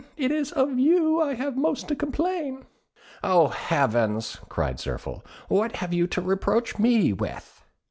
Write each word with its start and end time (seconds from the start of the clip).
it 0.17 0.31
is 0.31 0.51
of 0.53 0.79
you 0.79 1.21
I 1.21 1.35
have 1.35 1.55
most 1.55 1.87
to 1.89 1.95
complain." 1.95 2.65
"Oh, 3.23 3.49
heavens!" 3.49 4.39
cried 4.49 4.79
Zirphil, 4.79 5.23
"what 5.47 5.75
have 5.75 5.93
you 5.93 6.07
to 6.07 6.21
reproach 6.21 6.79
me 6.79 7.13
with?" 7.13 7.63